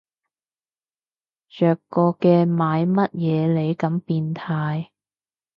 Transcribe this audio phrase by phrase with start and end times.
[1.47, 4.87] 着過嘅買乜嘢你咁變態